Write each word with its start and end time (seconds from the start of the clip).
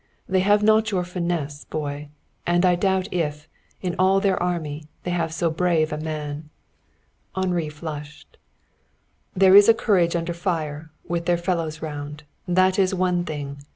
"They 0.27 0.39
have 0.39 0.63
not 0.63 0.89
your 0.89 1.03
finesse, 1.03 1.65
boy. 1.65 2.09
And 2.47 2.65
I 2.65 2.73
doubt 2.73 3.07
if, 3.13 3.47
in 3.83 3.93
all 3.99 4.19
their 4.19 4.41
army, 4.41 4.85
they 5.03 5.11
have 5.11 5.31
so 5.31 5.51
brave 5.51 5.93
a 5.93 5.97
man." 5.99 6.49
Henri 7.35 7.69
flushed. 7.69 8.39
"There 9.35 9.55
is 9.55 9.69
a 9.69 9.75
courage 9.75 10.15
under 10.15 10.33
fire, 10.33 10.89
with 11.07 11.27
their 11.27 11.37
fellows 11.37 11.83
round 11.83 12.23
that 12.47 12.79
is 12.79 12.95
one 12.95 13.25
thing. 13.25 13.59